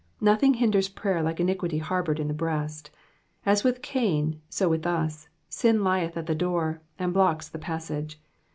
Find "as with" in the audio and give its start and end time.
3.45-3.83